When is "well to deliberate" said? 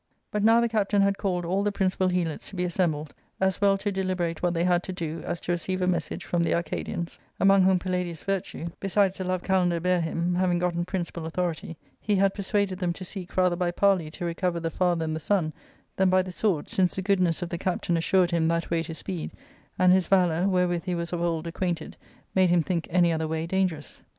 3.61-4.41